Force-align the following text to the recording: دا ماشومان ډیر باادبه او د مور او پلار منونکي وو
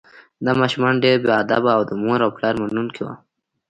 دا 0.45 0.51
ماشومان 0.61 0.95
ډیر 1.03 1.17
باادبه 1.27 1.71
او 1.77 1.81
د 1.89 1.91
مور 2.01 2.19
او 2.25 2.31
پلار 2.37 2.53
منونکي 2.61 3.01
وو 3.03 3.15